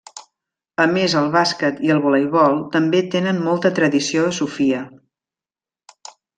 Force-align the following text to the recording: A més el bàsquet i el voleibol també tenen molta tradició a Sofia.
A 0.85 0.87
més 0.93 1.15
el 1.19 1.27
bàsquet 1.35 1.83
i 1.89 1.93
el 1.97 2.01
voleibol 2.07 2.57
també 2.77 3.03
tenen 3.17 3.45
molta 3.51 3.73
tradició 3.81 4.27
a 4.31 4.35
Sofia. 4.41 4.83